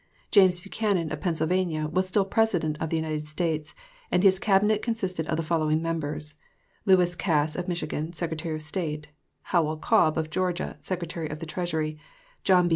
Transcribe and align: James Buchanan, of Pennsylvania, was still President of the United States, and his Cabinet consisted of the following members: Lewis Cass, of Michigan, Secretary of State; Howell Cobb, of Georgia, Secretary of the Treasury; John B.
James 0.31 0.59
Buchanan, 0.61 1.11
of 1.11 1.21
Pennsylvania, 1.21 1.87
was 1.87 2.07
still 2.07 2.25
President 2.25 2.75
of 2.81 2.89
the 2.89 2.95
United 2.95 3.27
States, 3.27 3.75
and 4.09 4.23
his 4.23 4.39
Cabinet 4.39 4.81
consisted 4.81 5.27
of 5.27 5.37
the 5.37 5.43
following 5.43 5.79
members: 5.79 6.33
Lewis 6.87 7.13
Cass, 7.13 7.55
of 7.55 7.67
Michigan, 7.67 8.11
Secretary 8.11 8.55
of 8.55 8.63
State; 8.63 9.09
Howell 9.53 9.77
Cobb, 9.77 10.17
of 10.17 10.31
Georgia, 10.31 10.75
Secretary 10.79 11.29
of 11.29 11.37
the 11.37 11.45
Treasury; 11.45 11.99
John 12.43 12.67
B. 12.67 12.69